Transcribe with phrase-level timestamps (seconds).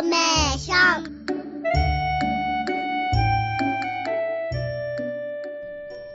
[0.00, 1.16] ーメーション。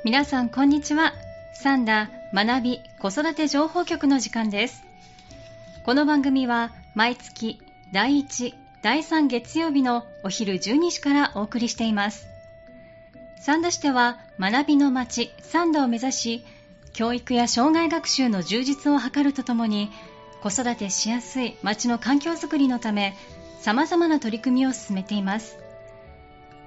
[0.04, 1.14] 皆さんこんにちは。
[1.56, 4.84] サンダ学び子育て情報局の時間です。
[5.84, 7.60] この番組は毎月
[7.92, 8.54] 第1
[8.84, 12.28] 第3月曜日のお昼12時からお送りしています。
[13.42, 16.46] 三田市では学びの街三田を目指し
[16.94, 19.90] 教育や障害学習の充実を図るとともに
[20.44, 23.16] 子育てしやすい街の環境づくりのため
[23.62, 25.60] 様々な取り組みを進めています。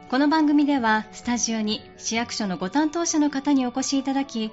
[0.08, 4.52] この番組ではスタジオに市役所のご担当者の方にお越しいただき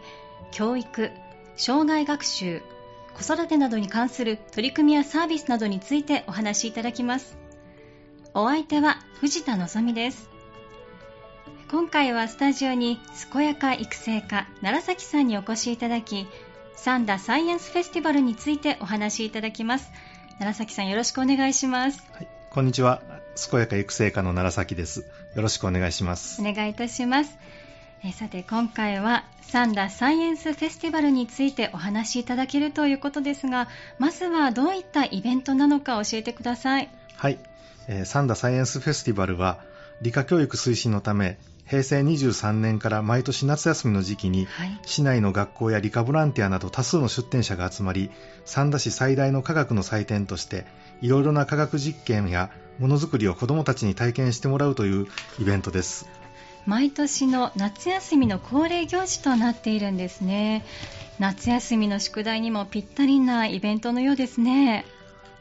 [0.50, 1.12] 教育
[1.56, 2.64] 障害学習
[3.14, 7.38] 子育てなどに関する取り組みやサービスなどについてお話しいただきます。
[8.34, 10.28] お相手は藤田望です。
[11.70, 13.00] 今回はスタジオに
[13.32, 16.26] 健やか育成家奈良崎さんにお越しいただき
[16.76, 19.92] サンダサイエンスフェスティバルについてお話しいただきます。
[20.42, 23.02] 奈良崎さんよろしくお願いします、はい、こんにちは。
[23.50, 25.06] 健やか育成家の奈良崎です。
[25.36, 26.42] よろしくお願いします。
[26.42, 27.38] お願いいたします。
[28.04, 36.90] えさて今回はサンダサイエンスフェスティバルについてお話しいただけるということですがまずはどういったイベントなのか教えてください。
[37.16, 37.40] はい、
[37.88, 39.62] えー、サンダサイエンスフェスティバルは
[40.02, 48.12] 理科教育推進のため平成23年から毎年夏休みの時期に、はい、市内の学校や理科ボランティアなど多数の出展者が集まり
[48.46, 50.66] 三田市最大の科学の祭典として
[51.02, 55.08] いろいろな科学実験やものづくりを子どもたちに体験してもらうという
[55.40, 56.10] イベントです。
[56.66, 60.64] 毎年の夏休みの恒例行事となっているんですね。
[61.20, 64.86] 夏休みの宿題にもぴったりなイベントのようですね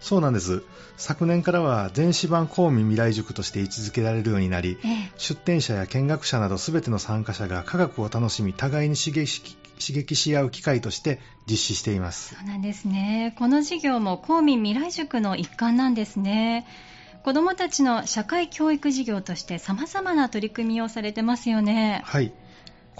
[0.00, 0.62] そうなんです。
[0.96, 12.34] 昨年からは電子版公民未来塾として位置づけられるようになり、ええ、出展者や見学者など全ての参加者が科学を楽しみ互いに刺激刺激し合う機会として実施しています。
[12.34, 13.34] そうなんですね。
[13.38, 16.66] この授業も公民未来塾の一環なんですね。
[17.22, 22.02] 子どもたちの社会教育事業として様々な取り組みをされてますよね。
[22.04, 22.32] はい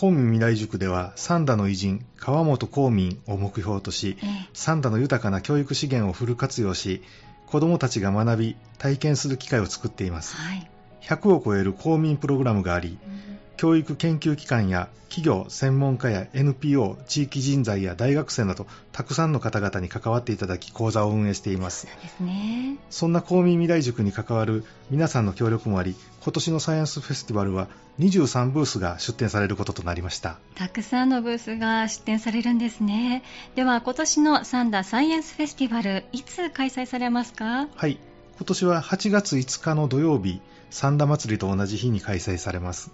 [0.00, 7.02] 公民未来塾では三田の偉人川本公民を目標とし、ええ、三田の豊かな教育資源をフル活用し
[7.46, 10.70] 子どもたちが学び体験する機会を作っています、はい、
[11.02, 21.86] 100を超える公民プログラムがあり、うん教育研究機関や企業、専門家や NPO、地域人材や大学生などたくさんの方々に関わっていただき講座を運営しています。
[21.86, 30.38] そうです、ね、そんな公民未来塾に関わる皆さんの協力もあり今年のサイエンスフェスティバルは23ブースが出展されることとなりました。
[30.54, 33.22] たくさんのブースが出展されるんですね。
[33.56, 37.68] では今年のサンダーサイエンスフェスティバルいつ開催されますか？
[37.76, 37.98] はい。
[38.38, 40.40] 今年は8月5日の土曜日
[40.70, 42.90] 三田祭りと同じ日に開催されます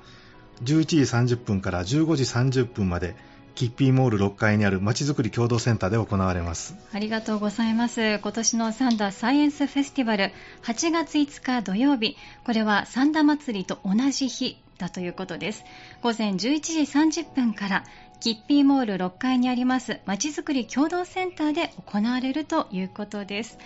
[0.63, 3.15] 11時30分から15時30分まで
[3.57, 6.77] キッピーモール6階にあるまちづくり共同センターで行われます。
[6.93, 8.19] ありがとうございます。
[8.19, 10.31] 今年のサンダーサイエンスフェスティバル
[10.63, 12.19] 8月5日土曜日。
[12.45, 15.65] これはサンダ祭りと同じ日だということです。
[16.03, 16.81] 午前11時
[17.23, 17.85] 30分から
[18.21, 23.57] キッピーモール6階にありますまちづくり共同センターで行われるということです。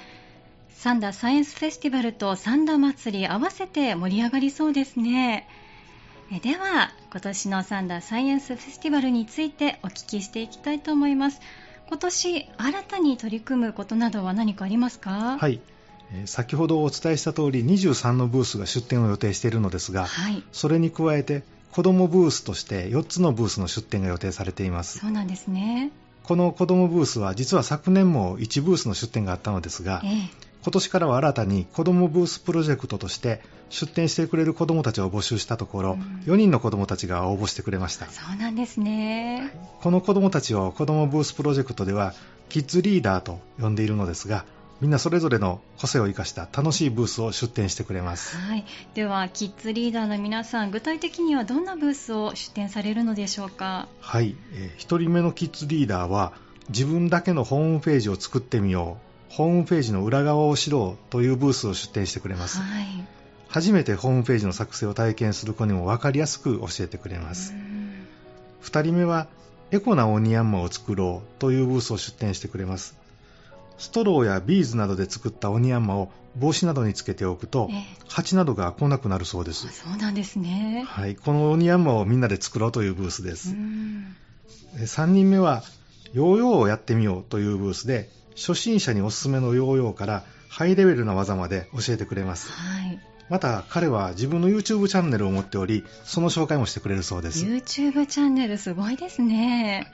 [0.70, 5.48] サンダーサイエンスフェスティバルとサンダ祭り合わせて盛り上がりそうですね。
[6.38, 11.40] では今年のサンダーサイエンスフェスティバルについてお聞きしていきたいと思います。
[11.88, 15.38] 今年新たに取り組むことなどは何かありますか？
[15.40, 15.60] はい。
[16.26, 21.42] 先ほどお伝えした通り23のブースが出展を予定しているのですが、はい、それに加えて
[21.72, 25.00] 子どもブースとして4つのブースの出展が予定されています。
[25.00, 25.90] そうなんですね。
[26.22, 33.40] この子どもブースは実は昨年も1ブースの出展があったのですが、ええ今年からは新たに子どもブースプロジェクトとして
[33.70, 38.06] 出展してくれる子どもたちを募集したところ、うん、4人の子どもたちが応募してくれました。
[38.06, 39.52] そうなんですね。
[39.80, 42.14] この子どもたちを子どもブースプロジェクトでは
[42.48, 44.44] キッズリーダーと呼んでいるのですが
[44.80, 53.88] みんなそれぞれの個性を生かした楽しいブースを出展してくれます、はい、ではキッズリーダーの皆さん具体的にはどんなブースを出展されるのでしょうか？
[54.00, 56.32] はい、えー、1人目のキッズリーダーは
[56.70, 62.86] 自分だけのホームページを作ってみようホームページの裏側を知ろうというブースを出展してくれます、はい、
[63.48, 67.54] 初めてホームページの作成を体験する子にも分かりやすく教えてくれます。
[68.62, 69.26] 2人目は
[69.72, 72.96] エコなオニヤンマを作ろうというブースを出展してくれます。
[73.78, 79.66] ストローやビーズなどで作ったオニヤンマを帽子などにつけておくと、え蜂などが来なくなるそうです。
[79.68, 80.84] そうなんですね。
[80.86, 81.16] はい。
[81.16, 83.54] このオニヤンマをみんなで作ろうというブースです。
[84.76, 85.64] 3人目は
[86.12, 92.98] ヨーヨーをやってみようというブースで初心者におすすめのヨーヨーからハイレベルな技まで教えてくれます、はい、
[93.28, 97.44] また彼は自分の YouTube チャンネルを持っておりその紹介もしてくれるそうです。
[97.44, 99.92] YouTube チャンネルすごいですね、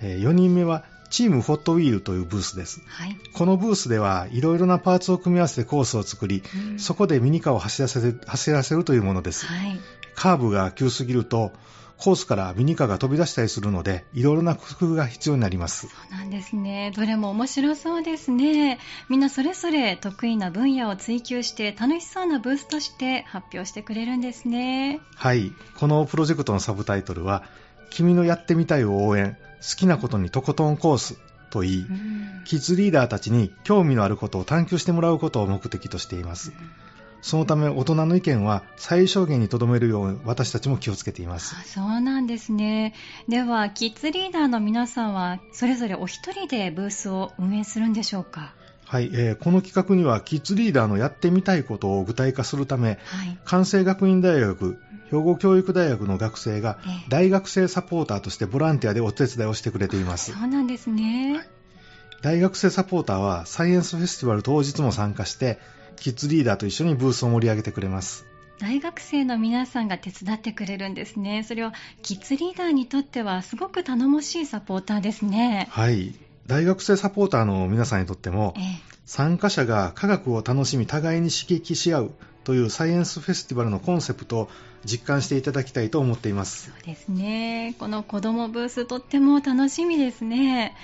[0.00, 6.42] えー、4人目はチームフォットウィールというブースです、はい、このブースではいろいろなパーツを組み合わせてコースを作り、
[6.72, 9.78] うん、そこでミニカーを走らせ走らせるというものです、はい、
[10.16, 11.52] カーブが急すぎると
[11.98, 15.88] コースからミニカーが飛び出したりするのでいろいろな工夫が必要になります。
[15.88, 16.92] そうなんですね。
[16.94, 18.78] どれも面白そうですね。
[19.08, 25.00] みんなそれぞれ得意な分野を追求して楽しそうなブースとして発表してくれるんですね。
[25.14, 25.52] はい。
[25.76, 27.44] このプロジェクトのサブタイトルは
[27.90, 31.18] 君のやってみたいを応援好きなことにとことんコース
[31.50, 31.86] といい、
[32.44, 36.52] キッズリーダーたちに興味のあることを探求してもらうことを目的としています。
[37.24, 41.56] そのため大人の意見は最小限にとどめるよう私たちも気をつけています。
[41.72, 42.92] そうなんですね。
[43.28, 48.54] ではキッズリーダーの皆さんはそれぞれお一人でブースを運営するんでしょうか？
[48.84, 54.76] はい、えー、この企画にはキッズリーダーのやってみたいことを具体化するため、はい、関西学院大学
[55.10, 56.78] 兵庫教育大学の学生が
[57.08, 60.32] 大学生サポーターとしてボランティアでお手伝いをしてくれています。
[60.32, 61.40] そうなんですね。
[62.20, 65.58] 大学生サポーターはサイエンスフェスティバル当日も参加して
[65.96, 68.26] キッズリーダーと一緒にブースを盛り上げてくれます。
[68.58, 71.42] 大学生の皆さんが手伝ってくれるんですね。
[71.42, 75.66] それはキッズリーダーにとってはすごく頼もしいサポーターですね。
[75.70, 76.14] はい。
[76.46, 78.64] 大学生サポーターの皆さんにとっても、ええ、
[79.06, 82.14] 参加者が科学を楽しみ互いに刺激し合う
[82.44, 84.48] というサイエンスフェスティバルのコンセプトを
[84.84, 90.76] 実感していただきたいと思っていますそうですねこの子どもブースとっても楽しみですね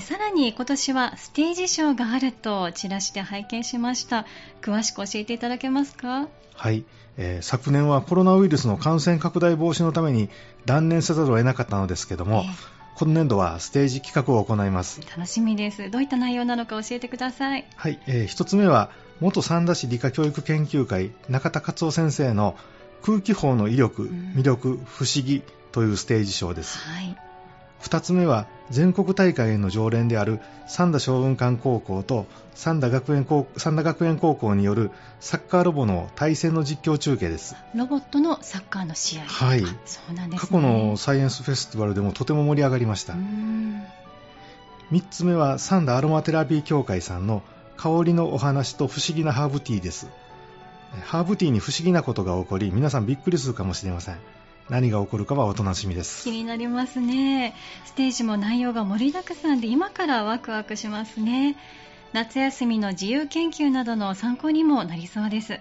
[0.00, 4.26] さらに今年はステージショーがあるとチラシで拝見しました。
[4.60, 6.28] 詳しく教えていただけますか？
[6.54, 6.84] はい、
[7.16, 10.28] えー、昨年はコロナウイルスの感染拡大防止のために
[10.64, 15.02] 断念せざるを得なかったのですけども、えー今年度はステージ企画を行います。
[15.14, 15.90] 楽しみです。
[15.90, 17.66] どういった内容なのか教えてください。
[17.76, 18.88] はい、えー、一つ目は
[19.20, 22.56] 元三田市理科教育研究会中田克夫先生の
[23.02, 25.42] 空気砲の威力、魅力、不思議
[25.72, 27.14] というステージショーです、はい、
[27.82, 34.90] 2つ目は全国大会への常連である三田将軍館高校と三田学園高三田学園高校による
[35.20, 37.54] サッカーロボの対戦の実況中継です。
[37.74, 39.24] ロボットのサッカーの試合。
[39.24, 39.64] はい。
[39.84, 43.14] そうなんです、ね、過去のサイエンスフェスティバルでもとても盛り上がりました。
[43.14, 47.42] 3つ目は三田アロマテラピー協会さんの
[47.76, 50.08] 香りのお話と不思議なハーブティーです。
[51.04, 54.18] ハーブティーに不思議なことが起こり皆さんびっくりするかもしれません
[54.68, 56.24] 何が起こるかはお楽しみです。
[56.24, 57.54] 気になりますね。
[57.84, 61.56] ステージも内容が盛りだくさんで今からワクワクしますね。
[62.12, 65.60] 夏休みの自由研究などの参考にもなりそうです。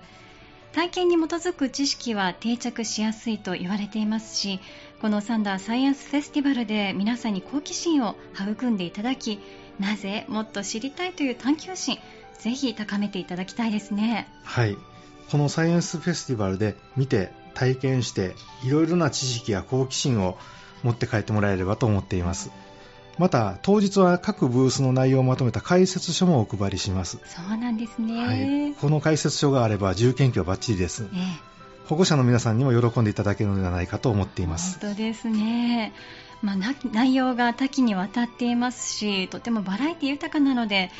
[0.76, 4.60] 体験に基づく知識は定着しやすいと言われていますし
[5.02, 9.40] このサンダーサイエンスフェスティバルで皆さんに好奇心を育んでいただき
[9.80, 11.98] なぜもっと知りたいという探求心
[12.38, 14.28] ぜひ高めていただきたいですね。
[14.44, 14.78] はい。
[15.32, 20.38] このサイエンスフェスティバルで見て体験していろいろな知識や好奇心を
[20.84, 22.52] 持って帰ってもらえればと思っています。
[23.18, 27.18] また当日は各ブースの内容をまとめた解説書もお配りします。
[27.26, 34.80] そうなんですね、はい、この解説書があれば自由研究はバッチリです、えー、保護者の皆さんにも喜んでいただけるのではないかと思っています。
[34.82, 35.94] 本当ですね。
[36.42, 36.56] まあ、
[36.92, 40.92] 内容が多岐にわたっていますしとてもバラエティ豊かなので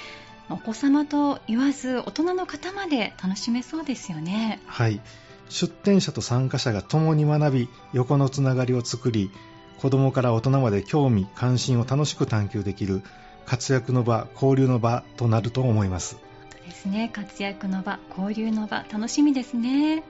[0.50, 4.60] お子様と言わず大人の方まで楽しめそうですよね。
[4.66, 5.02] はい
[5.50, 9.32] 出展者と参加者が共に学び横のつながりを作り
[9.78, 13.02] 子どもから大人まで興味関心を楽しく探求できる
[13.46, 16.18] 活躍の場交流の場となると思います。
[16.66, 17.12] ですね。
[17.14, 20.04] 活躍の場交流の場楽しみですね。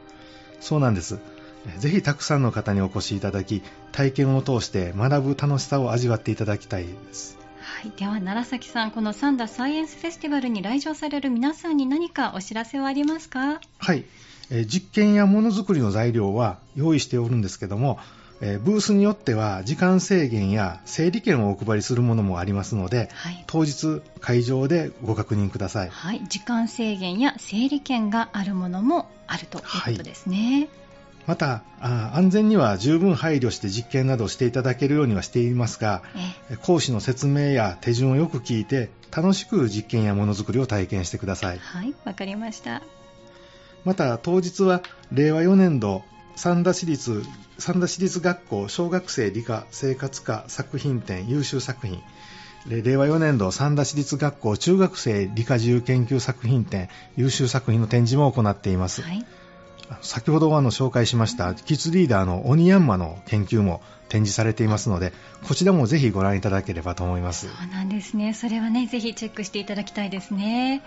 [0.62, 1.20] そうなんです。
[1.80, 3.62] ぜひたくさんの方にお越しいただき
[3.92, 7.38] 体験を通して学ぶ楽しさを味わっていただきたいです。
[7.60, 13.60] はい、では楢崎さんこの三田サイエンスフェスティバルに来場される皆さんに何かお知らせはありますか？
[13.80, 14.06] はい
[14.52, 18.00] え実験やものづくりの材料は用意しておるんですけども、
[18.42, 30.70] えブースによっては時間制限や整理券をお配りするものもありますので、はい、当日会場でご確認ください、はい、時間制限や整理券があるものもあるということですね、はい。
[31.28, 36.04] また安全には十分配慮して実験などをしていただけるようにはしていますが、
[36.62, 41.58] 講師の説明や手順をよく聞いて楽しく実験やものづくりを体験してください。
[41.58, 41.96] はい。
[42.04, 42.84] わかりました
[43.86, 46.04] また当日は令和4年度
[46.36, 47.24] 三田市立
[47.58, 52.02] 三田市立学校小学生理科生活科作品展優秀作品。
[52.68, 59.24] 令和4年度三田市立学校中学生理科自由研究作品展優秀作品の展示も行っています、はい、
[60.02, 65.14] 先ほどあの紹介しましたキッズリーダーの鬼ヤンマの研究も展示されていますので
[65.48, 67.48] こちらもぜひご覧いただければと思います。
[67.48, 68.34] そうなんですね。
[68.34, 70.82] それはねぜひチェックしていただきたいですね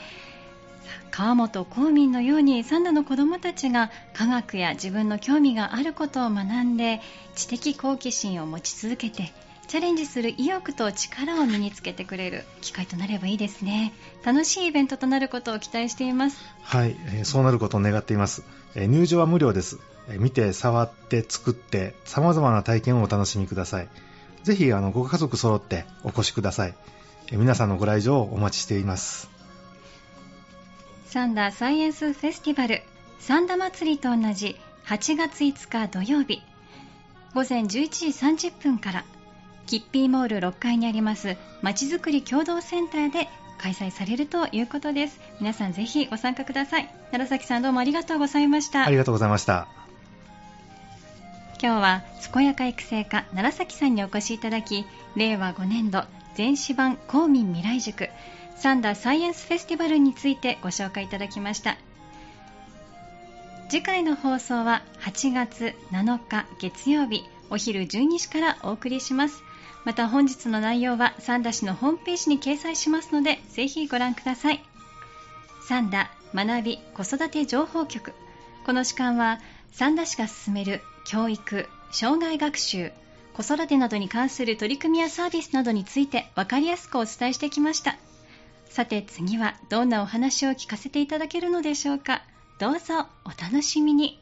[1.10, 7.00] 川本公民のように三田の子どもたちが科学や自分の興味があることを学んで
[7.34, 9.32] 知的好奇心を持ち続けて
[9.68, 13.92] チャレンジする意欲と力を身につけてくれる機会となればいいですね。
[14.24, 16.38] 楽しいイベントとなることを期待しています。
[16.62, 19.78] はい、えー、そうなることを願っています、えー、入場は無料です、
[20.08, 23.88] えー、見て触って作って様々な体験をお楽しみください。
[24.42, 26.74] ぜひあのご家族揃ってお越しください、
[27.32, 29.37] え、皆さんのご来場をお待ちしています。
[31.08, 32.82] サンダーサイエンスフェスティバル
[33.18, 36.42] サンダ祭りと同じ8月5日土曜日
[37.34, 39.04] 午前11時30分から
[39.66, 45.18] キッピーモール6階にありますまちづくり共同センターで開催されるということです。
[45.40, 46.88] 皆さんぜひご参加ください。
[47.10, 48.86] 楢崎さんどうもありがとうございました。
[48.86, 49.66] ありがとうございました。
[51.60, 54.86] 今日は健やか育成課楢崎さんにお越しいただき
[55.16, 56.04] 令和5年度
[56.36, 58.08] 全市版公民未来塾
[58.58, 61.76] サンダーサイエンスフェスティバルについてご紹介いただきました。
[63.68, 69.42] 次回の放送は8月7日月曜日お昼12時からお送りします。
[69.84, 74.62] また本日の内容はサンダ市のホームページに掲載しますのでぜひご覧ください。
[75.68, 78.12] サンダ学び子育て情報局。
[78.66, 79.38] この時間は
[79.72, 82.90] サンダ市が進める教育障害学習
[83.34, 87.96] 子育てなどに関する取り組みやサービスなどについて分かりやすくお伝えしてきました。
[88.78, 92.22] さて次はどんなお話を聞かせていただけるのでしょうか
[92.60, 94.20] どうぞお楽しみに。